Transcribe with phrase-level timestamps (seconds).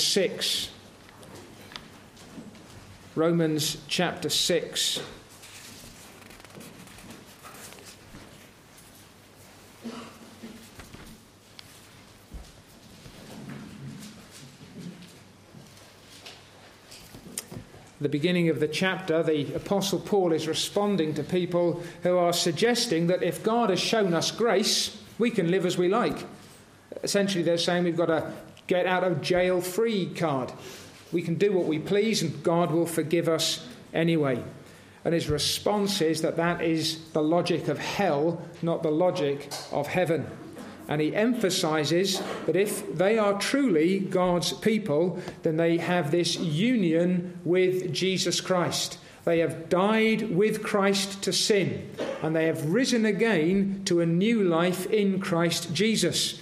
[0.00, 0.70] 6.
[3.14, 5.00] Romans chapter 6.
[18.00, 23.08] the beginning of the chapter, the Apostle Paul is responding to people who are suggesting
[23.08, 26.24] that if God has shown us grace, we can live as we like.
[27.02, 28.32] Essentially, they're saying we've got a
[28.70, 30.52] get out of jail free card.
[31.10, 34.44] We can do what we please and God will forgive us anyway.
[35.04, 39.88] And his response is that that is the logic of hell, not the logic of
[39.88, 40.24] heaven.
[40.86, 47.40] And he emphasizes that if they are truly God's people, then they have this union
[47.44, 48.98] with Jesus Christ.
[49.24, 51.90] They have died with Christ to sin,
[52.22, 56.39] and they have risen again to a new life in Christ Jesus.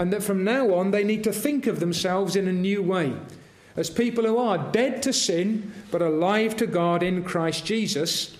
[0.00, 3.12] And that from now on, they need to think of themselves in a new way
[3.76, 8.38] as people who are dead to sin but alive to God in Christ Jesus.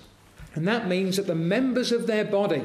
[0.54, 2.64] And that means that the members of their body,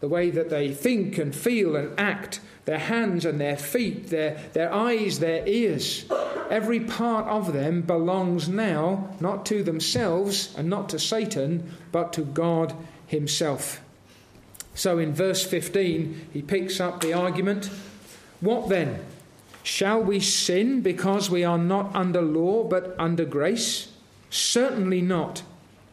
[0.00, 4.40] the way that they think and feel and act, their hands and their feet, their,
[4.54, 6.06] their eyes, their ears,
[6.48, 12.22] every part of them belongs now not to themselves and not to Satan, but to
[12.22, 12.74] God
[13.06, 13.82] Himself.
[14.74, 17.68] So in verse 15, he picks up the argument
[18.42, 18.98] What then?
[19.62, 23.92] Shall we sin because we are not under law but under grace?
[24.30, 25.44] Certainly not.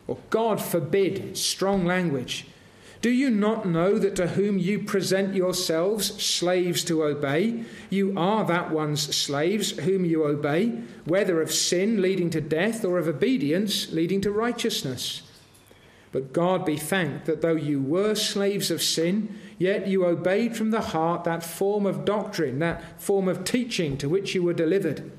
[0.08, 2.48] Or God forbid, strong language.
[3.02, 8.44] Do you not know that to whom you present yourselves slaves to obey, you are
[8.46, 13.92] that one's slaves whom you obey, whether of sin leading to death or of obedience
[13.92, 15.22] leading to righteousness?
[16.12, 20.72] But God be thanked that though you were slaves of sin, yet you obeyed from
[20.72, 25.12] the heart that form of doctrine, that form of teaching to which you were delivered.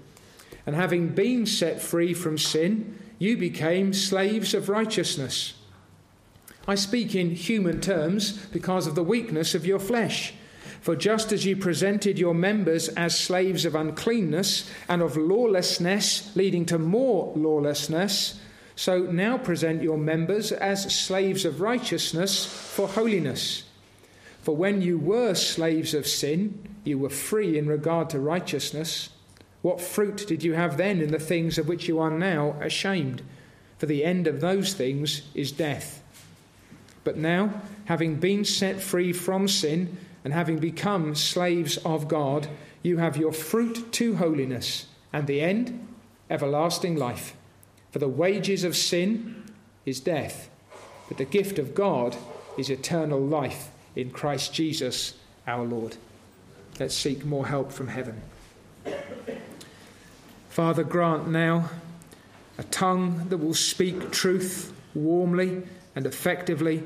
[0.67, 5.55] And having been set free from sin, you became slaves of righteousness.
[6.67, 10.35] I speak in human terms because of the weakness of your flesh.
[10.81, 16.65] For just as you presented your members as slaves of uncleanness and of lawlessness, leading
[16.67, 18.41] to more lawlessness,
[18.77, 23.65] so now present your members as slaves of righteousness for holiness.
[24.43, 29.11] For when you were slaves of sin, you were free in regard to righteousness.
[29.63, 33.23] What fruit did you have then in the things of which you are now ashamed?
[33.79, 36.03] For the end of those things is death.
[37.05, 42.49] But now, having been set free from sin and having become slaves of God,
[42.83, 45.87] you have your fruit to holiness, and the end,
[46.31, 47.35] everlasting life.
[47.91, 49.45] For the wages of sin
[49.85, 50.49] is death,
[51.09, 52.17] but the gift of God
[52.57, 55.15] is eternal life in Christ Jesus
[55.47, 55.97] our Lord.
[56.79, 58.21] Let's seek more help from heaven.
[60.49, 61.71] Father, grant now
[62.59, 65.63] a tongue that will speak truth warmly
[65.95, 66.83] and effectively,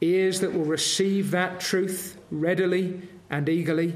[0.00, 3.94] ears that will receive that truth readily and eagerly,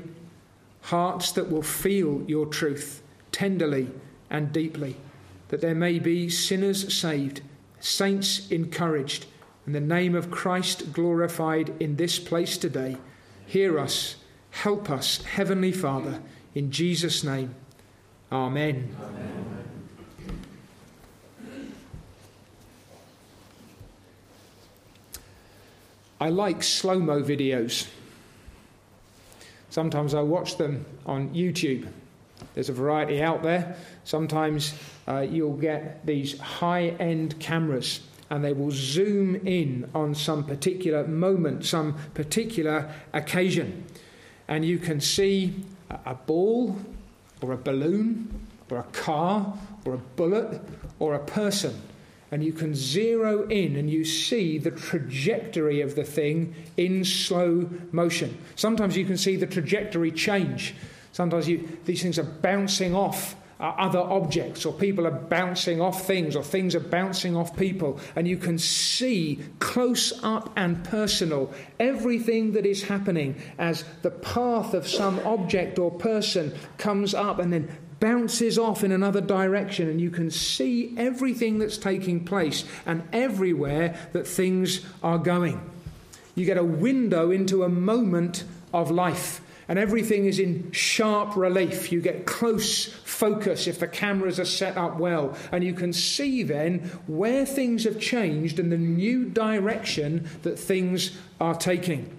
[0.82, 3.02] hearts that will feel your truth
[3.32, 3.88] tenderly
[4.30, 4.96] and deeply,
[5.48, 7.42] that there may be sinners saved,
[7.80, 9.26] saints encouraged,
[9.70, 12.97] and the name of Christ glorified in this place today.
[13.47, 14.16] Hear us,
[14.50, 16.20] help us, Heavenly Father,
[16.56, 17.54] in Jesus' name.
[18.32, 18.97] Amen.
[19.00, 19.47] Amen.
[26.20, 27.86] I like slow mo videos.
[29.69, 31.86] Sometimes I watch them on YouTube.
[32.54, 33.76] There's a variety out there.
[34.03, 34.75] Sometimes
[35.06, 41.06] uh, you'll get these high end cameras and they will zoom in on some particular
[41.06, 43.84] moment, some particular occasion.
[44.48, 45.64] And you can see
[46.06, 46.76] a ball
[47.41, 50.62] or a balloon or a car or a bullet
[50.98, 51.82] or a person
[52.30, 57.68] and you can zero in and you see the trajectory of the thing in slow
[57.91, 58.36] motion.
[58.54, 60.74] Sometimes you can see the trajectory change.
[61.12, 66.07] Sometimes you, these things are bouncing off uh, other objects, or people are bouncing off
[66.07, 71.53] things, or things are bouncing off people, and you can see close up and personal
[71.78, 77.53] everything that is happening as the path of some object or person comes up and
[77.53, 77.68] then
[78.01, 83.95] bounces off in another direction, and you can see everything that's taking place and everywhere
[84.13, 85.60] that things are going.
[86.34, 91.92] You get a window into a moment of life, and everything is in sharp relief.
[91.92, 96.42] You get close focus if the cameras are set up well, and you can see
[96.42, 102.18] then where things have changed and the new direction that things are taking.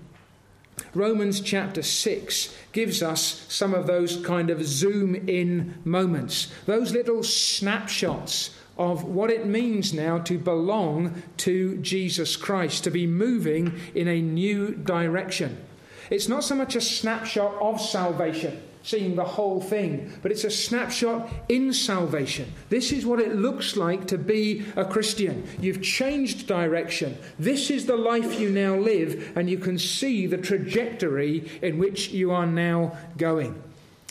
[0.94, 7.22] Romans chapter 6 gives us some of those kind of zoom in moments, those little
[7.22, 14.08] snapshots of what it means now to belong to Jesus Christ, to be moving in
[14.08, 15.66] a new direction.
[16.12, 20.52] It's not so much a snapshot of salvation, seeing the whole thing, but it's a
[20.52, 22.52] snapshot in salvation.
[22.68, 25.48] This is what it looks like to be a Christian.
[25.62, 27.18] You've changed direction.
[27.40, 32.10] This is the life you now live, and you can see the trajectory in which
[32.10, 33.64] you are now going.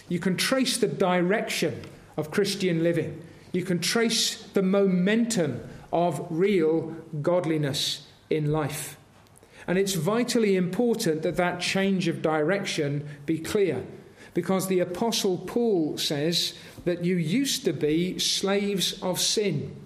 [0.08, 1.82] You can trace the direction
[2.16, 3.22] of Christian living.
[3.52, 8.96] You can trace the momentum of real godliness in life.
[9.70, 13.84] And it's vitally important that that change of direction be clear
[14.34, 19.76] because the Apostle Paul says that you used to be slaves of sin.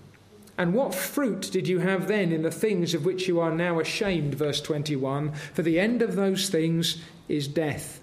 [0.57, 3.79] And what fruit did you have then in the things of which you are now
[3.79, 4.37] ashamed?
[4.37, 8.01] Verse 21 For the end of those things is death.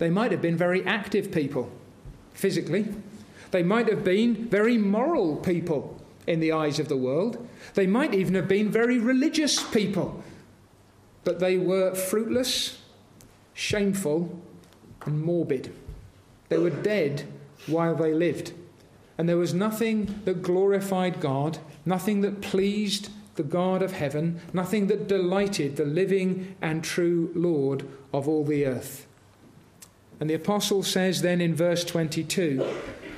[0.00, 1.70] They might have been very active people,
[2.34, 2.92] physically.
[3.52, 7.48] They might have been very moral people in the eyes of the world.
[7.74, 10.24] They might even have been very religious people.
[11.24, 12.78] But they were fruitless,
[13.54, 14.40] shameful,
[15.04, 15.72] and morbid.
[16.48, 17.24] They were dead
[17.66, 18.52] while they lived.
[19.18, 24.88] And there was nothing that glorified God, nothing that pleased the God of heaven, nothing
[24.88, 29.06] that delighted the living and true Lord of all the earth.
[30.20, 32.66] And the apostle says then in verse 22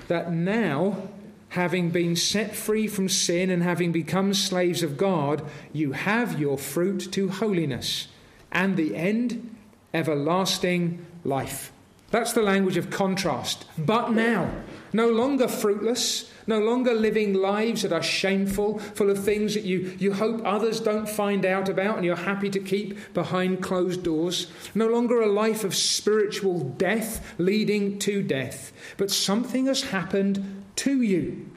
[0.09, 1.09] that now,
[1.55, 5.41] having been set free from sin and having become slaves of God,
[5.73, 8.09] you have your fruit to holiness,
[8.51, 9.57] and the end,
[9.93, 11.71] everlasting life.
[12.11, 13.67] That's the language of contrast.
[13.79, 14.51] But now,
[14.93, 19.97] no longer fruitless, no longer living lives that are shameful, full of things that you,
[19.99, 24.49] you hope others don't find out about and you're happy to keep behind closed doors.
[24.75, 31.03] No longer a life of spiritual death leading to death, but something has happened to
[31.03, 31.51] you.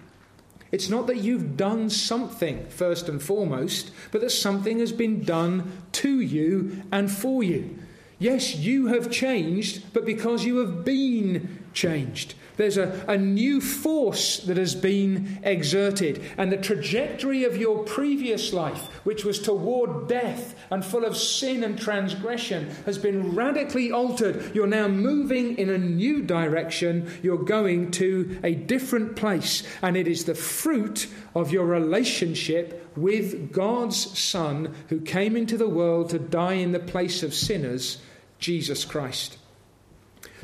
[0.72, 5.72] It's not that you've done something first and foremost, but that something has been done
[5.94, 7.78] to you and for you.
[8.20, 12.34] Yes, you have changed, but because you have been changed.
[12.56, 18.52] There's a, a new force that has been exerted, and the trajectory of your previous
[18.52, 24.56] life, which was toward death and full of sin and transgression, has been radically altered.
[24.56, 27.12] You're now moving in a new direction.
[27.22, 33.54] You're going to a different place, and it is the fruit of your relationship with
[33.54, 38.00] God's Son who came into the world to die in the place of sinners
[38.40, 39.37] Jesus Christ.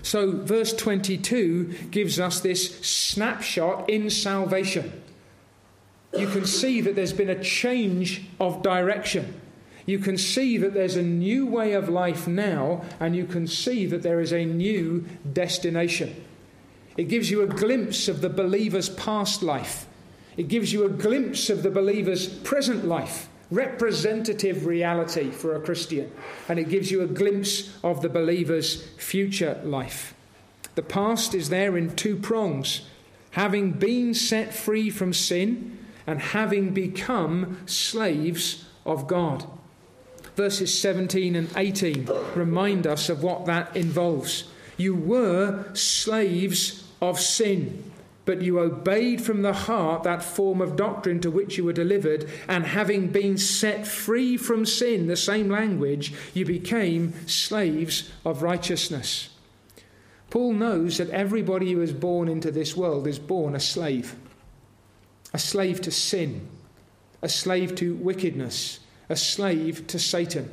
[0.03, 5.01] So, verse 22 gives us this snapshot in salvation.
[6.15, 9.39] You can see that there's been a change of direction.
[9.85, 13.85] You can see that there's a new way of life now, and you can see
[13.87, 16.23] that there is a new destination.
[16.97, 19.87] It gives you a glimpse of the believer's past life,
[20.35, 26.11] it gives you a glimpse of the believer's present life representative reality for a Christian,
[26.49, 30.13] and it gives you a glimpse of the believer's future life.
[30.75, 32.81] The past is there in two prongs
[33.31, 39.45] having been set free from sin and having become slaves of God.
[40.35, 44.45] Verses 17 and 18 remind us of what that involves.
[44.77, 47.91] You were slaves of sin
[48.25, 52.29] but you obeyed from the heart that form of doctrine to which you were delivered,
[52.47, 59.29] and having been set free from sin, the same language, you became slaves of righteousness.
[60.29, 64.15] Paul knows that everybody who is born into this world is born a slave.
[65.33, 66.47] A slave to sin,
[67.21, 70.49] a slave to wickedness, a slave to Satan.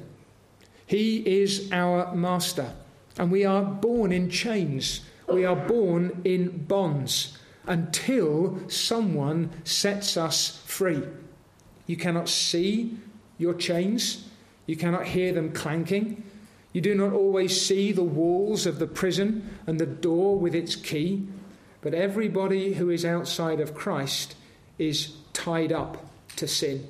[0.87, 2.73] He is our master,
[3.17, 10.63] and we are born in chains, we are born in bonds until someone sets us
[10.67, 11.03] free.
[11.87, 12.97] You cannot see
[13.39, 14.29] your chains,
[14.67, 16.23] you cannot hear them clanking.
[16.73, 20.77] You do not always see the walls of the prison and the door with its
[20.77, 21.27] key,
[21.81, 24.37] but everybody who is outside of Christ
[24.79, 26.87] is tied up to sin.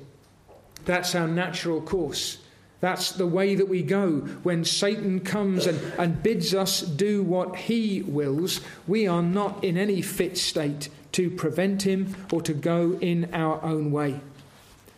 [0.85, 2.37] That's our natural course.
[2.81, 4.21] That's the way that we go.
[4.41, 9.77] When Satan comes and, and bids us do what he wills, we are not in
[9.77, 14.19] any fit state to prevent him or to go in our own way.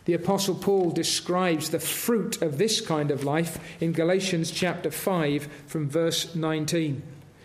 [0.05, 5.47] The Apostle Paul describes the fruit of this kind of life in Galatians chapter 5
[5.67, 7.01] from verse 19.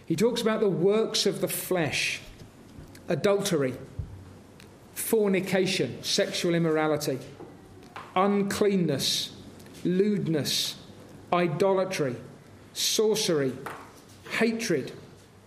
[0.07, 2.21] He talks about the works of the flesh
[3.09, 3.75] adultery,
[4.95, 7.19] fornication, sexual immorality,
[8.15, 9.33] uncleanness
[9.85, 10.77] lewdness,
[11.33, 12.17] idolatry,
[12.73, 13.53] sorcery,
[14.39, 14.93] hatred,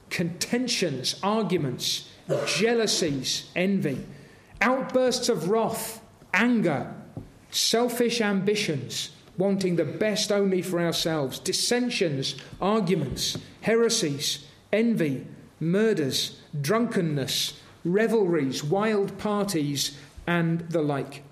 [0.10, 2.10] contentions, arguments,
[2.46, 4.06] jealousies, envy,
[4.62, 6.02] outbursts of wrath,
[6.34, 6.94] anger,
[7.50, 15.26] selfish ambitions, wanting the best only for ourselves, dissensions, arguments, heresies, envy,
[15.60, 19.98] murders, drunkenness, revelries, wild parties,
[20.28, 21.24] and the like,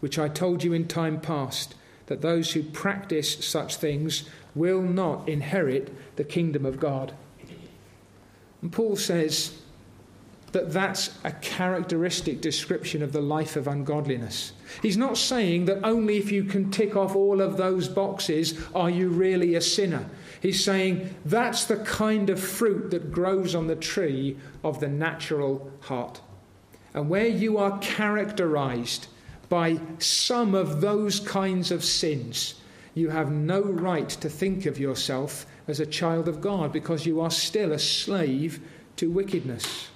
[0.00, 1.74] which I told you in time past,
[2.06, 7.12] that those who practice such things will not inherit the kingdom of God.
[8.62, 9.58] And Paul says
[10.52, 14.52] that that's a characteristic description of the life of ungodliness.
[14.80, 18.88] He's not saying that only if you can tick off all of those boxes are
[18.88, 20.08] you really a sinner.
[20.40, 25.72] He's saying that's the kind of fruit that grows on the tree of the natural
[25.80, 26.20] heart.
[26.94, 29.08] And where you are characterized
[29.48, 32.54] by some of those kinds of sins,
[32.94, 37.20] you have no right to think of yourself as a child of God because you
[37.20, 38.60] are still a slave
[38.96, 39.88] to wickedness.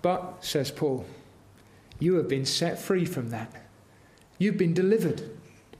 [0.00, 1.06] But, says Paul,
[1.98, 3.66] you have been set free from that.
[4.38, 5.22] You've been delivered.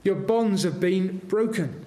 [0.03, 1.85] Your bonds have been broken.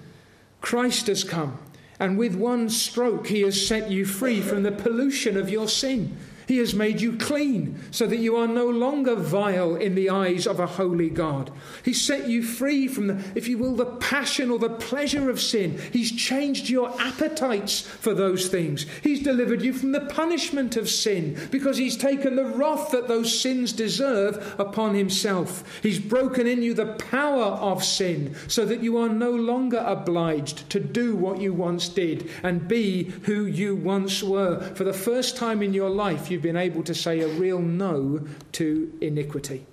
[0.61, 1.57] Christ has come,
[1.99, 6.17] and with one stroke, he has set you free from the pollution of your sin.
[6.47, 10.47] He has made you clean so that you are no longer vile in the eyes
[10.47, 11.51] of a holy God.
[11.83, 15.41] He set you free from the, if you will, the passion or the pleasure of
[15.41, 15.77] sin.
[15.91, 18.85] He's changed your appetites for those things.
[19.03, 23.37] He's delivered you from the punishment of sin because He's taken the wrath that those
[23.37, 25.81] sins deserve upon Himself.
[25.83, 30.69] He's broken in you the power of sin so that you are no longer obliged
[30.69, 34.61] to do what you once did and be who you once were.
[34.75, 37.57] For the first time in your life, you you've been able to say a real
[37.57, 39.65] no to iniquity.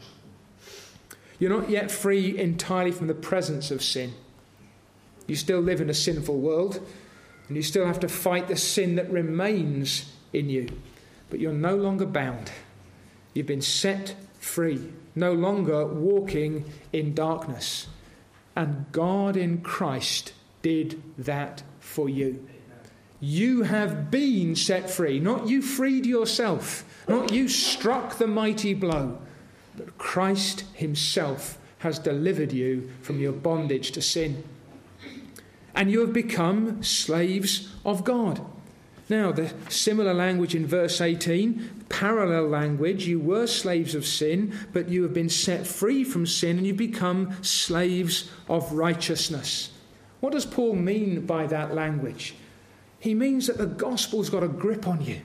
[1.39, 4.15] You're not yet free entirely from the presence of sin.
[5.27, 6.81] You still live in a sinful world,
[7.49, 10.71] and you still have to fight the sin that remains in you.
[11.29, 12.51] But you're no longer bound.
[13.35, 17.89] You've been set free, no longer walking in darkness.
[18.57, 22.49] And God in Christ did that for you.
[23.27, 25.19] You have been set free.
[25.19, 29.19] Not you freed yourself, not you struck the mighty blow,
[29.79, 34.45] but Christ Himself has delivered you from your bondage to sin.
[35.75, 38.45] And you have become slaves of God.
[39.09, 44.91] Now, the similar language in verse 18, parallel language, you were slaves of sin, but
[44.91, 49.71] you have been set free from sin and you've become slaves of righteousness.
[50.21, 52.35] What does Paul mean by that language?
[53.05, 55.21] He means that the gospel's got a grip on you.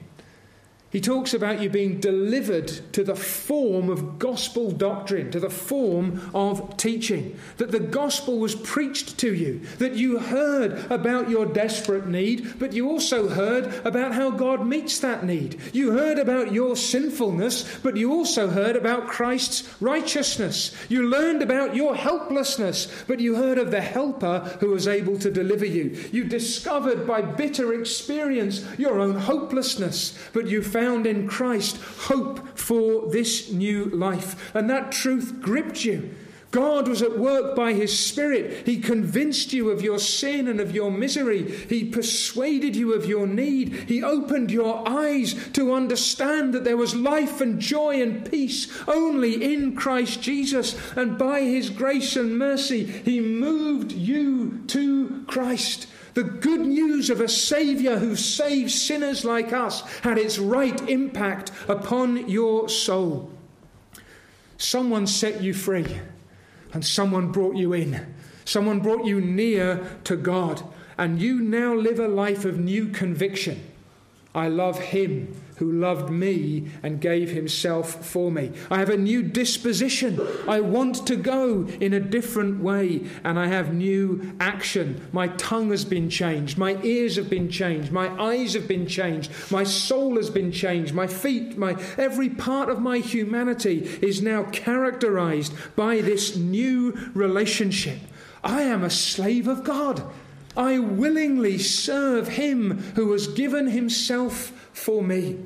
[0.90, 6.28] He talks about you being delivered to the form of gospel doctrine, to the form
[6.34, 7.38] of teaching.
[7.58, 12.72] That the gospel was preached to you, that you heard about your desperate need, but
[12.72, 15.60] you also heard about how God meets that need.
[15.72, 20.74] You heard about your sinfulness, but you also heard about Christ's righteousness.
[20.88, 25.30] You learned about your helplessness, but you heard of the helper who was able to
[25.30, 25.96] deliver you.
[26.10, 31.76] You discovered by bitter experience your own hopelessness, but you found found in Christ
[32.08, 34.54] hope for this new life.
[34.54, 36.14] And that truth gripped you.
[36.52, 38.66] God was at work by His Spirit.
[38.66, 41.48] He convinced you of your sin and of your misery.
[41.68, 43.74] He persuaded you of your need.
[43.88, 49.54] He opened your eyes to understand that there was life and joy and peace only
[49.54, 50.74] in Christ Jesus.
[50.96, 55.86] And by His grace and mercy, He moved you to Christ.
[56.20, 61.50] The good news of a Saviour who saves sinners like us had its right impact
[61.66, 63.32] upon your soul.
[64.58, 65.98] Someone set you free,
[66.74, 68.14] and someone brought you in.
[68.44, 70.62] Someone brought you near to God,
[70.98, 73.58] and you now live a life of new conviction.
[74.34, 78.50] I love Him who loved me and gave himself for me.
[78.70, 80.18] I have a new disposition.
[80.48, 85.06] I want to go in a different way, and I have new action.
[85.12, 86.56] My tongue has been changed.
[86.56, 87.92] My ears have been changed.
[87.92, 89.30] My eyes have been changed.
[89.50, 90.94] My soul has been changed.
[90.94, 97.98] My feet, my every part of my humanity is now characterized by this new relationship.
[98.42, 100.02] I am a slave of God.
[100.56, 105.38] I willingly serve him who has given himself for me.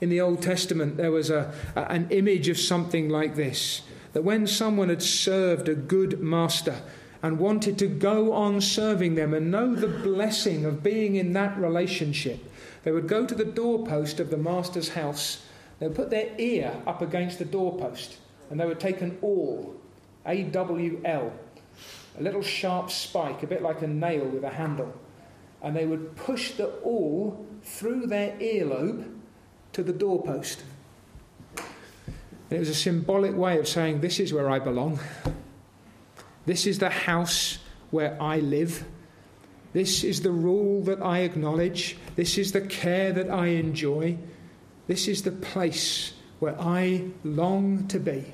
[0.00, 4.46] In the Old Testament, there was a, an image of something like this that when
[4.46, 6.80] someone had served a good master
[7.22, 11.58] and wanted to go on serving them and know the blessing of being in that
[11.58, 12.38] relationship,
[12.82, 15.44] they would go to the doorpost of the master's house,
[15.78, 18.16] they would put their ear up against the doorpost,
[18.50, 19.74] and they would take an awl,
[20.24, 21.32] A W L,
[22.18, 24.94] a little sharp spike, a bit like a nail with a handle,
[25.62, 29.15] and they would push the awl through their earlobe
[29.76, 30.64] to the doorpost.
[32.48, 34.98] It was a symbolic way of saying, This is where I belong.
[36.46, 37.58] This is the house
[37.90, 38.86] where I live.
[39.74, 41.98] This is the rule that I acknowledge.
[42.14, 44.16] This is the care that I enjoy.
[44.86, 48.32] This is the place where I long to be.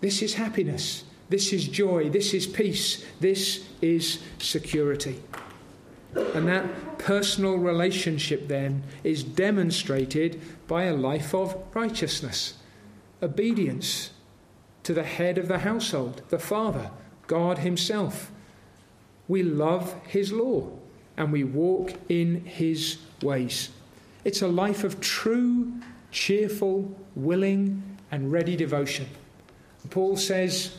[0.00, 1.04] This is happiness.
[1.28, 2.08] This is joy.
[2.08, 3.04] This is peace.
[3.20, 5.20] This is security.
[6.14, 12.54] And that personal relationship then is demonstrated by a life of righteousness,
[13.22, 14.10] obedience
[14.84, 16.90] to the head of the household, the Father,
[17.26, 18.32] God Himself.
[19.26, 20.70] We love His law
[21.16, 23.70] and we walk in His ways.
[24.24, 25.72] It's a life of true,
[26.10, 29.06] cheerful, willing, and ready devotion.
[29.90, 30.76] Paul says,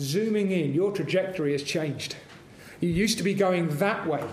[0.00, 2.16] zooming in, your trajectory has changed.
[2.80, 4.24] You used to be going that way.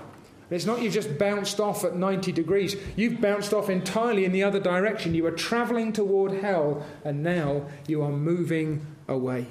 [0.51, 2.75] It's not you just bounced off at 90 degrees.
[2.95, 5.15] You've bounced off entirely in the other direction.
[5.15, 9.47] You were traveling toward hell, and now you are moving away.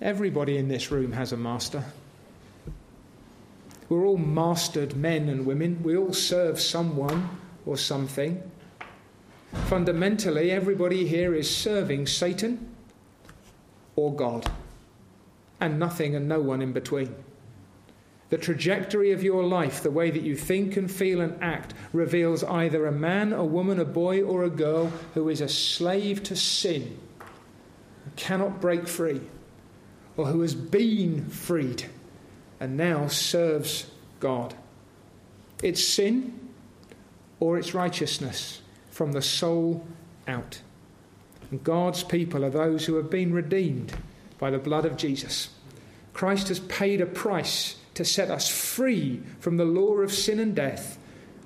[0.00, 1.84] Everybody in this room has a master.
[3.88, 5.82] We're all mastered men and women.
[5.82, 7.28] We all serve someone
[7.66, 8.42] or something.
[9.66, 12.74] Fundamentally, everybody here is serving Satan
[13.96, 14.50] or God,
[15.60, 17.14] and nothing and no one in between.
[18.30, 22.44] The trajectory of your life, the way that you think and feel and act, reveals
[22.44, 26.36] either a man, a woman, a boy, or a girl who is a slave to
[26.36, 29.22] sin, who cannot break free,
[30.16, 31.84] or who has been freed
[32.60, 34.54] and now serves God.
[35.62, 36.38] It's sin
[37.40, 39.86] or it's righteousness from the soul
[40.26, 40.60] out.
[41.50, 43.94] And God's people are those who have been redeemed
[44.38, 45.50] by the blood of Jesus.
[46.14, 50.54] Christ has paid a price to set us free from the law of sin and
[50.54, 50.98] death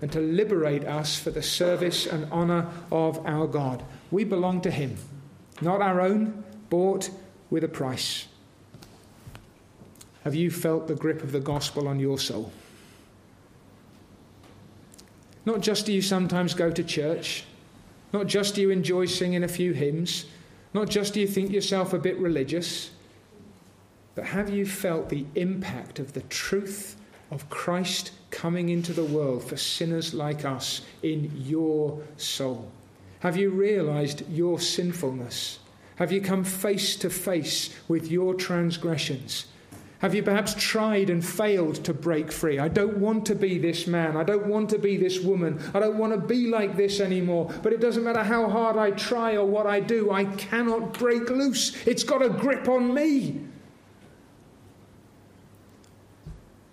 [0.02, 3.82] and to liberate us for the service and honour of our God.
[4.10, 4.96] We belong to Him,
[5.60, 7.10] not our own, bought
[7.50, 8.26] with a price.
[10.24, 12.52] Have you felt the grip of the gospel on your soul?
[15.44, 17.44] Not just do you sometimes go to church,
[18.12, 20.26] not just do you enjoy singing a few hymns,
[20.74, 22.90] not just do you think yourself a bit religious,
[24.14, 26.96] but have you felt the impact of the truth
[27.30, 32.70] of Christ coming into the world for sinners like us in your soul?
[33.20, 35.58] Have you realized your sinfulness?
[35.96, 39.46] Have you come face to face with your transgressions?
[40.02, 42.58] Have you perhaps tried and failed to break free?
[42.58, 44.16] I don't want to be this man.
[44.16, 45.62] I don't want to be this woman.
[45.72, 47.54] I don't want to be like this anymore.
[47.62, 51.30] But it doesn't matter how hard I try or what I do, I cannot break
[51.30, 51.86] loose.
[51.86, 53.42] It's got a grip on me.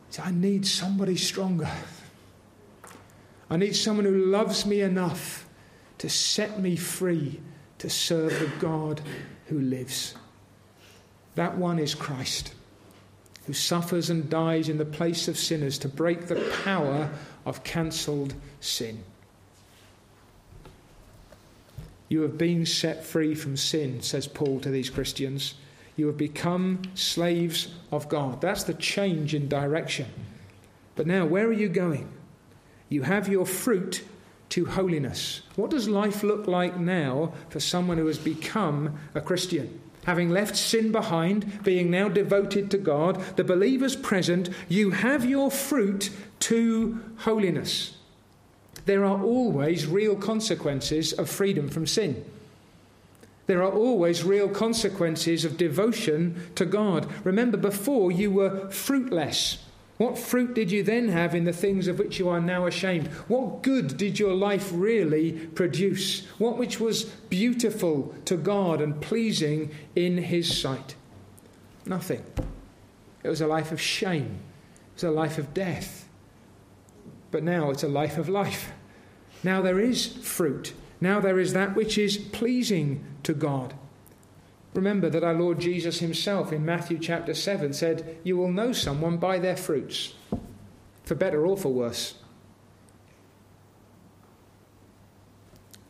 [0.10, 1.70] So I need somebody stronger.
[3.48, 5.48] I need someone who loves me enough
[6.00, 7.40] to set me free
[7.78, 9.02] to serve the God
[9.46, 10.16] who lives.
[11.36, 12.56] That one is Christ
[13.50, 17.10] who suffers and dies in the place of sinners to break the power
[17.48, 19.04] of cancelled sin.
[22.10, 25.56] You have been set free from sin, says Paul to these Christians.
[25.96, 28.40] You have become slaves of God.
[28.40, 30.06] That's the change in direction.
[30.96, 32.08] But now, where are you going?
[32.88, 34.04] You have your fruit
[34.50, 35.42] to holiness.
[35.56, 39.82] What does life look like now for someone who has become a Christian?
[40.06, 45.52] Having left sin behind, being now devoted to God, the believers present, you have your
[45.52, 46.10] fruit
[46.42, 47.98] to holiness.
[48.86, 52.26] There are always real consequences of freedom from sin.
[53.46, 57.08] There are always real consequences of devotion to God.
[57.24, 59.66] Remember, before you were fruitless.
[60.00, 63.08] What fruit did you then have in the things of which you are now ashamed?
[63.28, 66.26] What good did your life really produce?
[66.38, 70.96] What which was beautiful to God and pleasing in His sight?
[71.86, 72.24] Nothing.
[73.24, 74.40] It was a life of shame,
[74.92, 76.08] it was a life of death.
[77.30, 78.72] But now it's a life of life.
[79.44, 80.74] Now there is fruit.
[81.02, 83.74] Now there is that which is pleasing to God.
[84.74, 89.18] Remember that our Lord Jesus himself in Matthew chapter 7 said, You will know someone
[89.18, 90.14] by their fruits,
[91.04, 92.16] for better or for worse.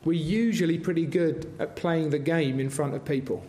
[0.05, 3.45] We're usually pretty good at playing the game in front of people.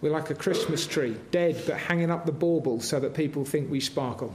[0.00, 3.68] We're like a Christmas tree, dead but hanging up the baubles so that people think
[3.68, 4.32] we sparkle.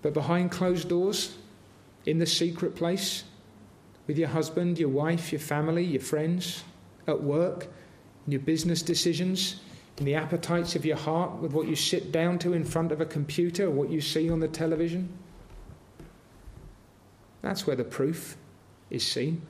[0.00, 1.36] But behind closed doors,
[2.06, 3.24] in the secret place,
[4.06, 6.64] with your husband, your wife, your family, your friends,
[7.06, 7.68] at work,
[8.26, 9.60] in your business decisions,
[9.98, 13.00] in the appetites of your heart, with what you sit down to in front of
[13.00, 15.08] a computer or what you see on the television?
[17.42, 18.36] That's where the proof
[18.90, 19.42] is seen.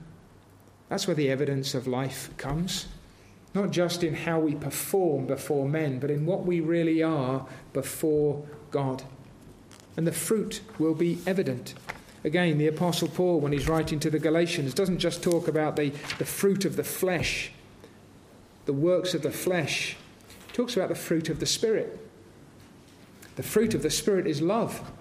[0.88, 2.88] That's where the evidence of life comes.
[3.54, 8.46] Not just in how we perform before men, but in what we really are before
[8.70, 9.02] God.
[9.96, 11.74] And the fruit will be evident.
[12.24, 15.90] Again, the Apostle Paul, when he's writing to the Galatians, doesn't just talk about the,
[16.18, 17.50] the fruit of the flesh,
[18.64, 19.96] the works of the flesh,
[20.46, 21.98] he talks about the fruit of the Spirit.
[23.34, 24.92] The fruit of the Spirit is love,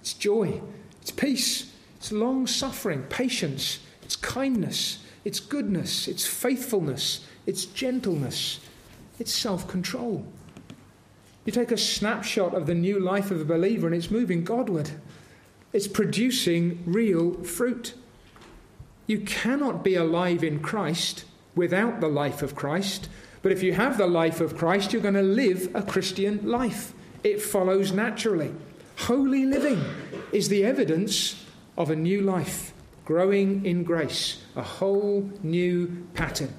[0.00, 0.62] it's joy,
[1.02, 8.60] it's peace, it's long suffering, patience, it's kindness, it's goodness, it's faithfulness, it's gentleness,
[9.18, 10.26] it's self control.
[11.44, 14.90] You take a snapshot of the new life of a believer and it's moving Godward.
[15.72, 17.94] It's producing real fruit.
[19.06, 23.08] You cannot be alive in Christ without the life of Christ,
[23.42, 26.92] but if you have the life of Christ, you're going to live a Christian life.
[27.24, 28.54] It follows naturally.
[28.98, 29.82] Holy living
[30.32, 31.44] is the evidence
[31.76, 32.72] of a new life,
[33.04, 36.54] growing in grace, a whole new pattern.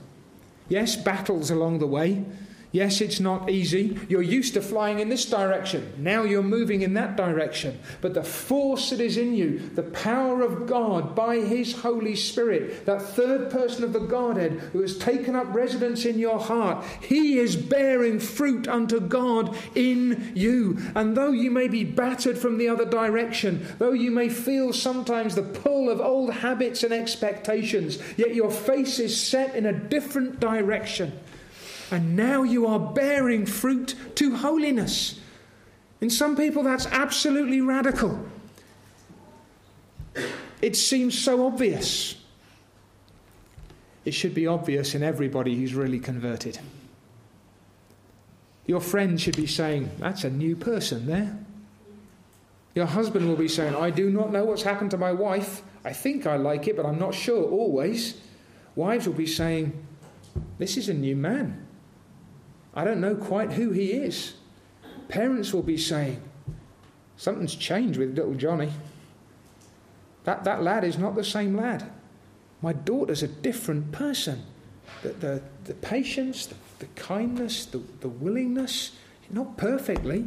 [0.70, 2.26] Yes, battles along the way.
[2.74, 4.00] Yes, it's not easy.
[4.10, 5.94] You're used to flying in this direction.
[6.00, 7.78] Now you're moving in that direction.
[8.02, 12.88] But the force that is in you, the power of God by His Holy Spirit,
[12.88, 17.38] that third person of the Godhead who has taken up residence in your heart, He
[17.38, 20.80] is bearing fruit unto God in you.
[20.96, 25.36] And though you may be battered from the other direction, though you may feel sometimes
[25.36, 30.40] the pull of old habits and expectations, yet your face is set in a different
[30.40, 31.12] direction
[31.92, 35.20] and now you are bearing fruit to holiness.
[36.02, 38.20] In some people, that's absolutely radical.
[40.62, 42.16] It seems so obvious.
[44.06, 46.60] It should be obvious in everybody who's really converted.
[48.66, 51.38] Your friend should be saying, That's a new person there.
[52.76, 55.62] Your husband will be saying, I do not know what's happened to my wife.
[55.86, 58.20] I think I like it, but I'm not sure always.
[58.76, 59.86] Wives will be saying,
[60.58, 61.66] This is a new man.
[62.76, 64.34] I don't know quite who he is.
[65.08, 66.22] Parents will be saying,
[67.18, 68.72] Something's changed with little Johnny.
[70.24, 71.90] That, that lad is not the same lad.
[72.62, 74.44] My daughter's a different person.
[75.02, 78.92] The, the, the patience, the, the kindness, the, the willingness,
[79.30, 80.26] not perfectly.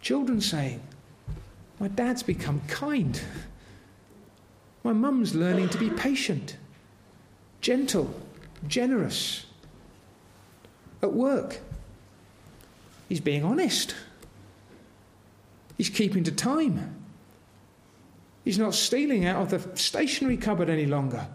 [0.00, 0.80] Children saying,
[1.80, 3.20] My dad's become kind.
[4.84, 6.56] My mum's learning to be patient,
[7.60, 8.12] gentle,
[8.66, 9.46] generous
[11.02, 11.60] at work.
[13.08, 13.94] He's being honest.
[15.76, 16.96] He's keeping to time.
[18.44, 21.26] He's not stealing out of the stationery cupboard any longer.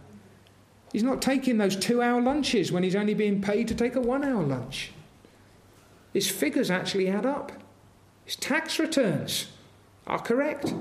[0.92, 4.02] He's not taking those two hour lunches when he's only being paid to take a
[4.02, 4.92] one hour lunch.
[6.14, 7.52] His figures actually add up.
[8.26, 9.48] His tax returns
[10.08, 10.74] are correct.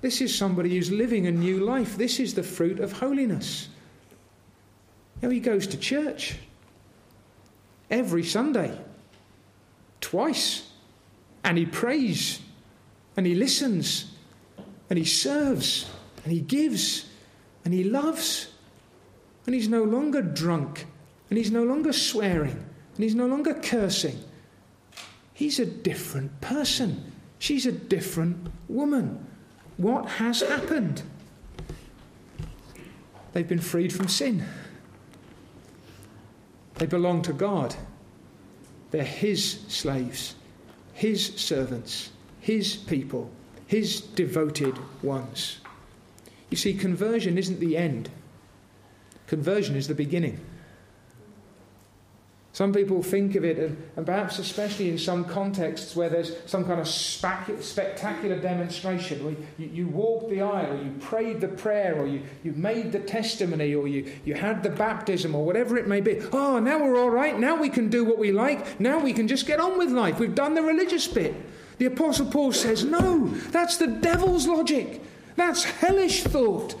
[0.00, 1.96] This is somebody who's living a new life.
[1.96, 3.68] This is the fruit of holiness.
[5.22, 6.36] Now he goes to church
[7.90, 8.78] every Sunday,
[10.00, 10.70] twice.
[11.44, 12.40] And he prays,
[13.16, 14.12] and he listens,
[14.90, 15.90] and he serves,
[16.24, 17.06] and he gives,
[17.64, 18.48] and he loves.
[19.46, 20.86] And he's no longer drunk,
[21.30, 24.18] and he's no longer swearing, and he's no longer cursing.
[25.32, 27.12] He's a different person.
[27.38, 29.24] She's a different woman.
[29.76, 31.02] What has happened?
[33.32, 34.44] They've been freed from sin.
[36.78, 37.74] They belong to God.
[38.90, 40.34] They're His slaves,
[40.94, 42.10] His servants,
[42.40, 43.30] His people,
[43.66, 45.58] His devoted ones.
[46.50, 48.10] You see, conversion isn't the end,
[49.26, 50.40] conversion is the beginning.
[52.54, 56.80] Some people think of it, and, perhaps especially in some contexts where there's some kind
[56.80, 62.06] of spectacular demonstration, where you, you walked the aisle, or you prayed the prayer, or
[62.06, 66.00] you, you made the testimony, or you, you had the baptism, or whatever it may
[66.00, 66.20] be.
[66.32, 67.38] Oh, now we're all right.
[67.38, 68.80] Now we can do what we like.
[68.80, 70.18] Now we can just get on with life.
[70.18, 71.34] We've done the religious bit.
[71.76, 75.00] The Apostle Paul says, no, that's the devil's logic.
[75.36, 76.74] That's hellish thought.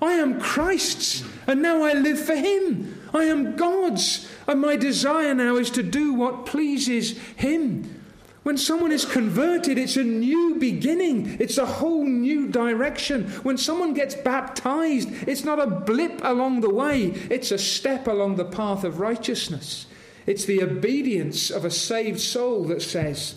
[0.00, 2.95] I am Christ's, and now I live for him.
[3.16, 8.02] I am God's, and my desire now is to do what pleases Him.
[8.42, 11.38] When someone is converted, it's a new beginning.
[11.40, 13.28] It's a whole new direction.
[13.42, 18.36] When someone gets baptized, it's not a blip along the way, it's a step along
[18.36, 19.86] the path of righteousness.
[20.26, 23.36] It's the obedience of a saved soul that says,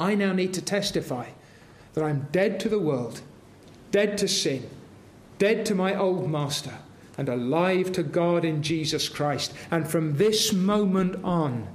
[0.00, 1.28] I now need to testify
[1.94, 3.20] that I'm dead to the world,
[3.92, 4.68] dead to sin,
[5.38, 6.74] dead to my old master,
[7.18, 9.52] and alive to God in Jesus Christ.
[9.70, 11.68] And from this moment on,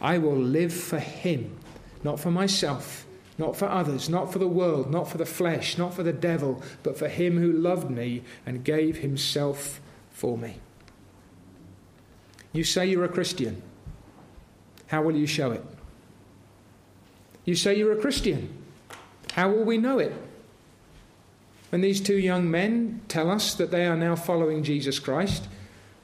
[0.00, 1.58] I will live for Him,
[2.04, 3.06] not for myself,
[3.38, 6.62] not for others, not for the world, not for the flesh, not for the devil,
[6.82, 10.60] but for Him who loved me and gave Himself for me.
[12.52, 13.62] You say you're a Christian.
[14.88, 15.64] How will you show it?
[17.44, 18.52] You say you're a Christian.
[19.32, 20.12] How will we know it?
[21.70, 25.48] When these two young men tell us that they are now following Jesus Christ,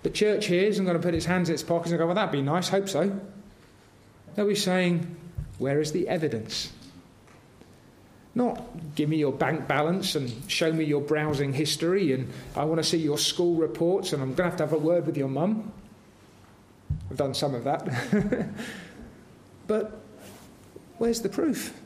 [0.03, 2.15] the church hears and going to put its hands in its pockets and go, Well,
[2.15, 3.21] that'd be nice, hope so.
[4.35, 5.17] They'll be saying,
[5.59, 6.73] Where is the evidence?
[8.37, 8.63] Not
[8.95, 12.85] give me your bank balance and show me your browsing history and I want to
[12.85, 15.29] see your school reports and I'm going to have to have a word with your
[15.29, 15.73] mum.
[17.11, 17.89] I've done some of that.
[19.67, 20.01] but
[20.99, 21.81] where's the proof?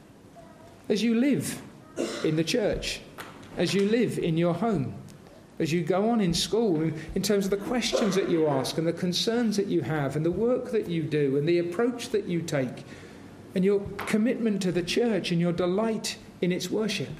[0.89, 1.63] As you live
[2.25, 3.01] in the church,
[3.61, 4.95] as you live in your home,
[5.59, 6.81] as you go on in school,
[7.15, 10.25] in terms of the questions that you ask and the concerns that you have and
[10.25, 12.85] the work that you do and the approach that you take
[13.55, 17.11] and your commitment to the church and your delight in its worship.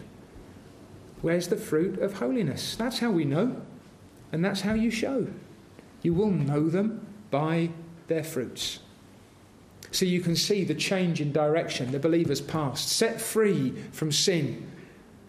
[1.21, 2.75] Where's the fruit of holiness?
[2.75, 3.61] That's how we know,
[4.33, 5.27] and that's how you show.
[6.01, 7.69] You will know them by
[8.07, 8.79] their fruits.
[9.91, 14.67] So you can see the change in direction the believers passed, set free from sin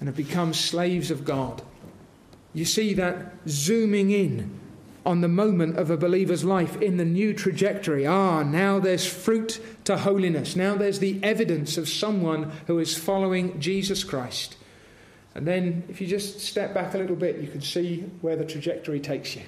[0.01, 1.61] and have become slaves of God.
[2.53, 4.59] You see that zooming in
[5.05, 8.05] on the moment of a believer's life in the new trajectory.
[8.05, 10.55] Ah, now there's fruit to holiness.
[10.55, 14.57] Now there's the evidence of someone who is following Jesus Christ.
[15.33, 18.43] And then, if you just step back a little bit, you can see where the
[18.43, 19.43] trajectory takes you.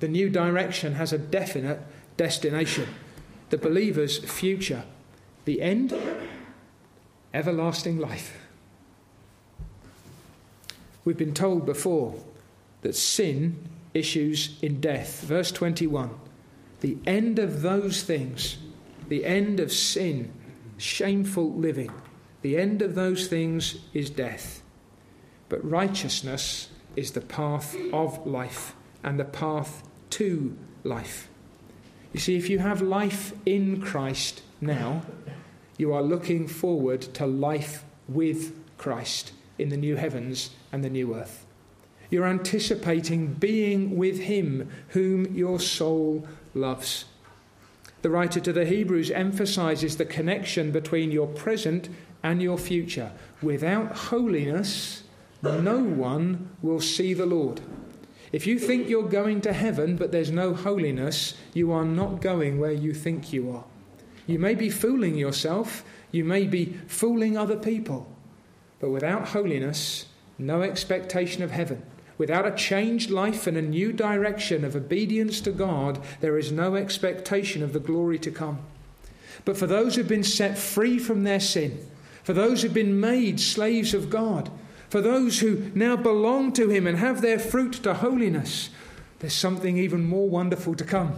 [0.00, 1.80] The new direction has a definite
[2.16, 2.88] destination
[3.50, 4.84] the believer's future.
[5.46, 5.94] The end?
[7.32, 8.47] Everlasting life.
[11.08, 12.22] We've been told before
[12.82, 15.22] that sin issues in death.
[15.22, 16.10] Verse 21
[16.82, 18.58] The end of those things,
[19.08, 20.30] the end of sin,
[20.76, 21.90] shameful living,
[22.42, 24.62] the end of those things is death.
[25.48, 31.30] But righteousness is the path of life and the path to life.
[32.12, 35.00] You see, if you have life in Christ now,
[35.78, 41.14] you are looking forward to life with Christ in the new heavens and the new
[41.14, 41.46] earth.
[42.10, 47.04] You're anticipating being with Him whom your soul loves.
[48.02, 51.88] The writer to the Hebrews emphasizes the connection between your present
[52.22, 53.12] and your future.
[53.42, 55.02] Without holiness,
[55.42, 57.60] no one will see the Lord.
[58.32, 62.60] If you think you're going to heaven but there's no holiness, you are not going
[62.60, 63.64] where you think you are.
[64.26, 68.06] You may be fooling yourself, you may be fooling other people,
[68.80, 70.06] but without holiness,
[70.38, 71.82] no expectation of heaven.
[72.16, 76.74] Without a changed life and a new direction of obedience to God, there is no
[76.74, 78.58] expectation of the glory to come.
[79.44, 81.86] But for those who've been set free from their sin,
[82.24, 84.50] for those who've been made slaves of God,
[84.88, 88.70] for those who now belong to Him and have their fruit to holiness,
[89.20, 91.14] there's something even more wonderful to come.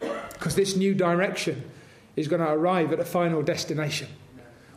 [0.00, 1.64] Because this new direction
[2.16, 4.08] is going to arrive at a final destination.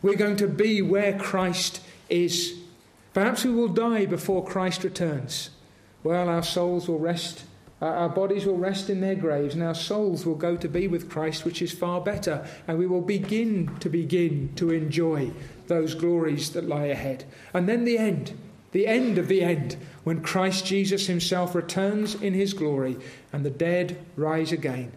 [0.02, 2.58] We're going to be where Christ is.
[3.14, 5.50] Perhaps we will die before Christ returns.
[6.04, 7.44] Well, our souls will rest,
[7.82, 11.10] our bodies will rest in their graves, and our souls will go to be with
[11.10, 12.48] Christ, which is far better.
[12.68, 15.32] And we will begin to begin to enjoy
[15.68, 17.26] those glories that lie ahead.
[17.54, 18.38] And then the end,
[18.72, 22.98] the end of the end, when Christ Jesus himself returns in his glory
[23.34, 24.92] and the dead rise again.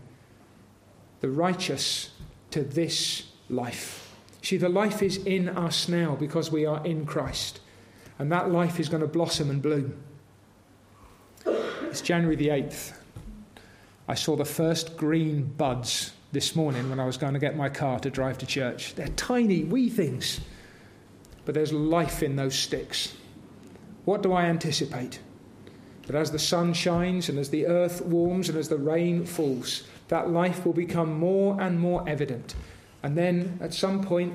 [1.20, 2.10] The righteous
[2.50, 4.16] to this life.
[4.42, 7.60] See, the life is in us now because we are in Christ.
[8.18, 10.02] And that life is going to blossom and bloom.
[11.44, 12.92] It's January the 8th.
[14.08, 17.68] I saw the first green buds this morning when I was going to get my
[17.68, 18.94] car to drive to church.
[18.94, 20.40] They're tiny, wee things,
[21.44, 23.14] but there's life in those sticks.
[24.04, 25.20] What do I anticipate?
[26.06, 29.84] That as the sun shines and as the earth warms and as the rain falls,
[30.08, 32.54] that life will become more and more evident.
[33.02, 34.32] And then at some point,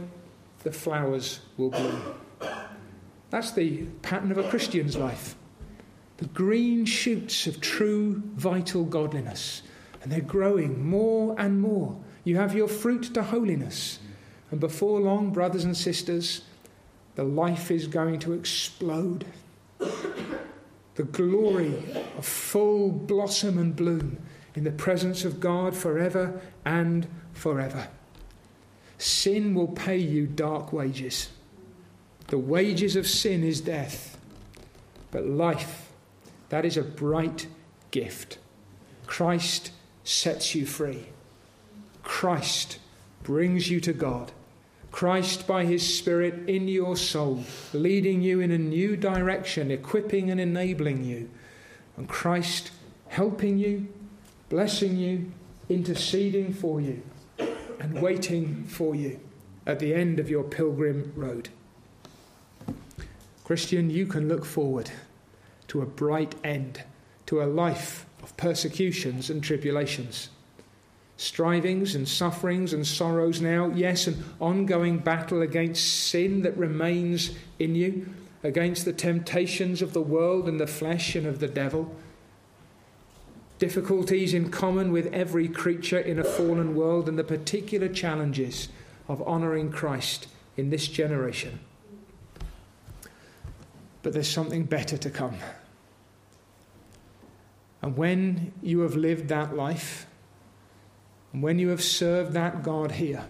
[0.64, 2.02] the flowers will bloom.
[3.30, 5.36] That's the pattern of a Christian's life.
[6.18, 9.62] The green shoots of true, vital godliness.
[10.02, 11.98] And they're growing more and more.
[12.24, 14.00] You have your fruit to holiness.
[14.52, 16.44] And before long, brothers and sisters,
[17.16, 19.26] the life is going to explode.
[19.80, 21.76] The glory
[22.18, 24.18] of full blossom and bloom
[24.56, 27.90] in the presence of God forever and forever.
[28.98, 31.30] Sin will pay you dark wages.
[32.28, 34.18] The wages of sin is death,
[35.12, 35.90] but life,
[36.50, 37.48] that is a bright
[37.92, 38.38] gift.
[39.06, 39.72] Christ
[40.04, 41.08] sets you free.
[42.04, 42.80] Christ
[43.24, 44.32] brings you to God.
[44.92, 50.40] Christ, by His Spirit in your soul, leading you in a new direction, equipping and
[50.40, 51.30] enabling you.
[51.98, 52.72] And Christ
[53.10, 53.88] helping you,
[54.50, 55.32] blessing you,
[55.70, 57.04] interceding for you,
[57.80, 59.20] and waiting for you
[59.66, 61.50] at the end of your pilgrim road.
[63.48, 64.92] Christian, you can look forward
[65.70, 66.84] to a bright end,
[67.28, 70.28] to a life of persecutions and tribulations.
[71.16, 77.74] Strivings and sufferings and sorrows now, yes, an ongoing battle against sin that remains in
[77.74, 81.96] you, against the temptations of the world and the flesh and of the devil.
[83.60, 88.68] Difficulties in common with every creature in a fallen world, and the particular challenges
[89.08, 91.62] of honouring Christ in this generation.
[94.04, 95.38] But there's something better to come.
[97.82, 100.08] And when you have lived that life,
[101.34, 103.26] and when you have served that God here,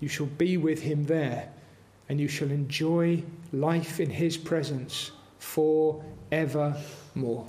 [0.00, 1.50] you shall be with him there,
[2.08, 3.22] and you shall enjoy
[3.52, 7.46] life in his presence for evermore.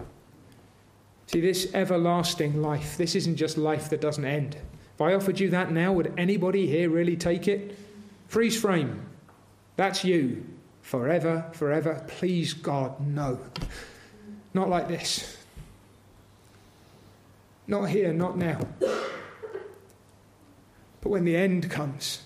[1.27, 4.57] See, this everlasting life, this isn't just life that doesn't end.
[4.95, 7.77] If I offered you that now, would anybody here really take it?
[8.27, 9.05] Freeze frame.
[9.77, 10.45] That's you.
[10.81, 12.03] Forever, forever.
[12.07, 13.39] Please, God, no.
[14.53, 15.37] Not like this.
[17.67, 18.59] Not here, not now.
[21.01, 22.23] But when the end comes,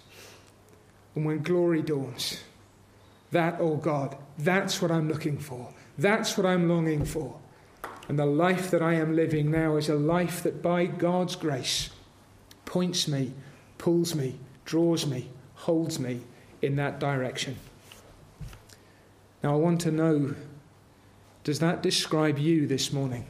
[1.16, 2.42] and when glory dawns,
[3.32, 5.74] that, oh God, that's what I'm looking for.
[5.98, 7.40] That's what I'm longing for.
[8.08, 11.90] And the life that I am living now is a life that by God's grace
[12.66, 13.34] points me,
[13.78, 16.22] pulls me, draws me, holds me
[16.62, 17.58] in that direction.
[19.46, 20.34] Now, I want to know
[21.44, 23.28] does that describe you this morning?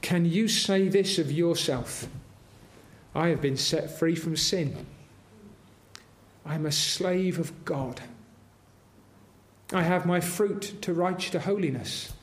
[0.00, 2.08] Can you say this of yourself?
[3.14, 4.86] I have been set free from sin.
[6.46, 8.00] I'm a slave of God.
[9.70, 12.14] I have my fruit to right to holiness,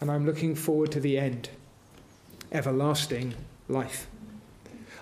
[0.00, 1.50] and I'm looking forward to the end
[2.50, 3.34] everlasting
[3.68, 4.08] life.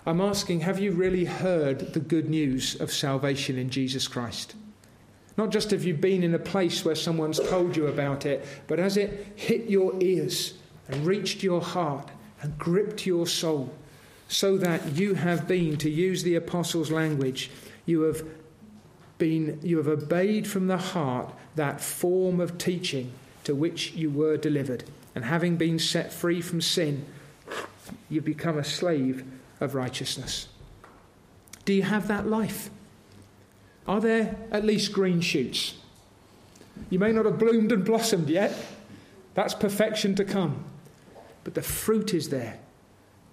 [0.05, 4.55] I'm asking, have you really heard the good news of salvation in Jesus Christ?
[5.37, 8.79] Not just have you been in a place where someone's told you about it, but
[8.79, 10.55] has it hit your ears
[10.89, 13.73] and reached your heart and gripped your soul
[14.29, 17.51] so that you have been, to use the apostles' language,
[17.87, 18.25] you have
[19.19, 23.13] been, you have obeyed from the heart that form of teaching
[23.45, 24.85] to which you were delivered.
[25.15, 27.07] And having been set free from sin,
[28.09, 29.25] you've become a slave
[29.61, 30.49] of righteousness.
[31.65, 32.71] Do you have that life?
[33.87, 35.75] Are there at least green shoots?
[36.91, 38.55] You may not have bloomed and blossomed yet.
[39.35, 40.65] That's perfection to come.
[41.45, 42.59] But the fruit is there.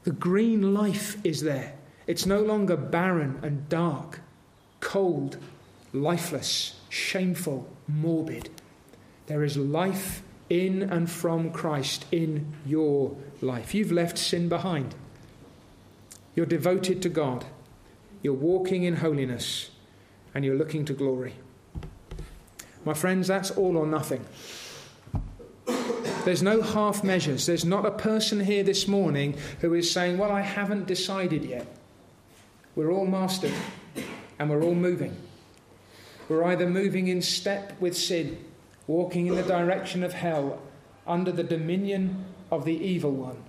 [0.03, 1.73] The green life is there.
[2.07, 4.19] It's no longer barren and dark,
[4.79, 5.37] cold,
[5.93, 8.49] lifeless, shameful, morbid.
[9.27, 13.73] There is life in and from Christ in your life.
[13.73, 14.95] You've left sin behind.
[16.35, 17.45] You're devoted to God.
[18.21, 19.69] You're walking in holiness
[20.33, 21.35] and you're looking to glory.
[22.85, 24.25] My friends, that's all or nothing.
[26.25, 27.45] There's no half measures.
[27.45, 31.67] There's not a person here this morning who is saying, Well, I haven't decided yet.
[32.75, 33.53] We're all mastered
[34.39, 35.15] and we're all moving.
[36.29, 38.43] We're either moving in step with sin,
[38.87, 40.61] walking in the direction of hell
[41.05, 43.43] under the dominion of the evil one,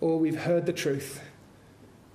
[0.00, 1.22] or we've heard the truth.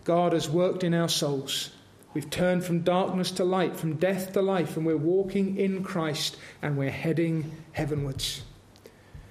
[0.03, 1.71] God has worked in our souls.
[2.13, 6.37] We've turned from darkness to light, from death to life, and we're walking in Christ
[6.61, 8.43] and we're heading heavenwards.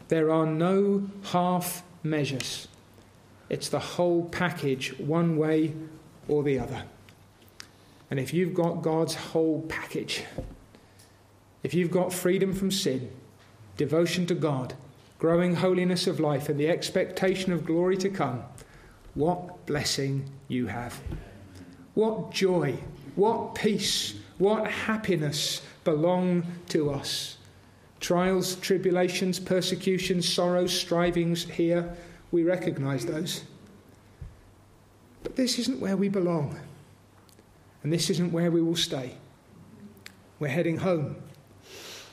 [0.08, 2.68] There are no half measures.
[3.50, 5.74] It's the whole package, one way
[6.26, 6.84] or the other.
[8.10, 10.24] And if you've got God's whole package,
[11.62, 13.10] if you've got freedom from sin,
[13.76, 14.74] devotion to God,
[15.18, 18.42] growing holiness of life, and the expectation of glory to come,
[19.14, 21.00] what blessing you have.
[22.00, 22.78] What joy,
[23.14, 27.36] what peace, what happiness belong to us.
[28.00, 31.94] Trials, tribulations, persecutions, sorrows, strivings here,
[32.32, 33.44] we recognize those.
[35.22, 36.58] But this isn't where we belong.
[37.82, 39.16] And this isn't where we will stay.
[40.38, 41.16] We're heading home.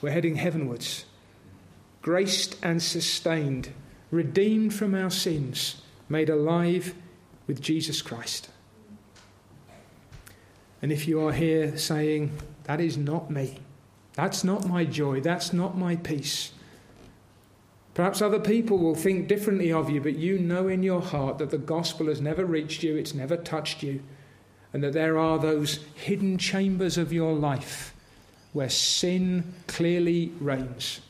[0.02, 1.06] We're heading heavenwards.
[2.02, 3.70] Graced and sustained,
[4.12, 6.94] redeemed from our sins, made alive
[7.48, 8.50] with Jesus Christ.
[10.82, 12.32] And if you are here saying,
[12.66, 13.60] That is not me,
[14.14, 15.22] that's not my joy.
[15.22, 16.52] That's not my peace.
[17.94, 21.52] Perhaps other people will think differently of you, but you know in your heart that
[21.52, 24.02] the gospel has never reached you, it's never touched you,
[24.72, 27.96] and that there are those hidden chambers of your life
[28.54, 31.02] where sin clearly reigns.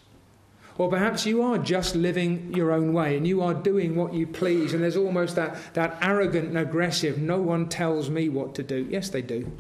[0.78, 4.28] Or perhaps you are just living your own way and you are doing what you
[4.28, 8.64] please, and there's almost that, that arrogant and aggressive, no one tells me what to
[8.64, 8.88] do.
[8.90, 9.52] Yes, they do.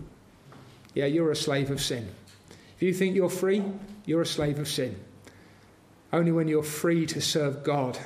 [0.94, 2.08] Yeah, you're a slave of sin.
[2.76, 3.64] If you think you're free,
[4.06, 5.00] you're a slave of sin.
[6.14, 7.98] Only when you're free to serve God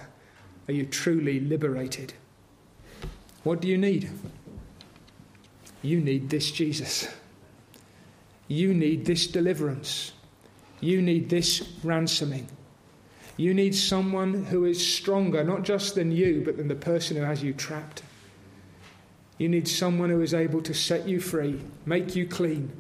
[0.68, 2.14] are you truly liberated.
[3.43, 4.09] What do you need?
[5.82, 7.14] You need this Jesus.
[8.47, 10.14] You need this deliverance.
[10.80, 12.47] You need this ransoming.
[13.41, 17.23] You need someone who is stronger, not just than you, but than the person who
[17.23, 18.03] has you trapped.
[19.39, 22.71] You need someone who is able to set you free, make you clean,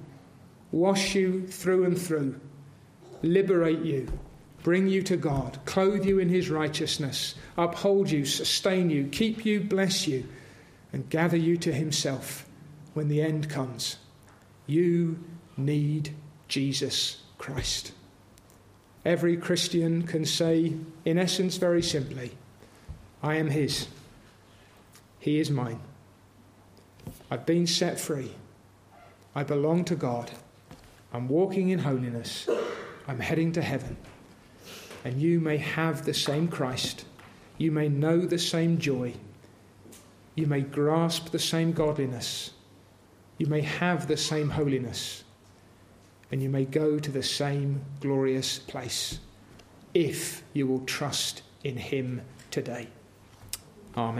[0.71, 2.39] wash you through and through,
[3.23, 4.07] liberate you,
[4.61, 9.61] bring you to God, clothe you in his righteousness, uphold you, sustain you, keep you,
[9.61, 10.25] bless you,
[10.93, 12.45] and gather you to himself
[12.93, 13.97] when the end comes.
[14.67, 15.23] You
[15.57, 16.13] need
[16.47, 17.93] Jesus Christ.
[19.03, 20.75] Every Christian can say,
[21.05, 22.31] in essence, very simply,
[23.23, 23.87] I am His.
[25.19, 25.79] He is mine.
[27.29, 28.31] I've been set free.
[29.33, 30.31] I belong to God.
[31.13, 32.47] I'm walking in holiness.
[33.07, 33.97] I'm heading to heaven.
[35.03, 37.05] And you may have the same Christ.
[37.57, 39.13] You may know the same joy.
[40.35, 42.51] You may grasp the same godliness.
[43.39, 45.23] You may have the same holiness
[46.31, 49.19] and you may go to the same glorious place
[49.93, 52.87] if you will trust in Him today.
[53.97, 54.19] Amen.